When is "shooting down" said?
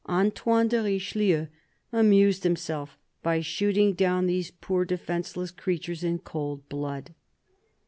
3.39-4.25